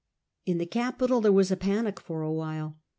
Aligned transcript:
In 0.47 0.57
the 0.57 0.65
capital 0.65 1.21
there 1.21 1.31
was 1.31 1.51
a 1.51 1.55
panic 1.55 1.99
for 1.99 2.23
awhile. 2.23 2.79